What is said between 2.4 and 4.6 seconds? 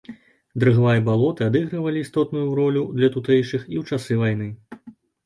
ролю для тутэйшых і ў часы вайны.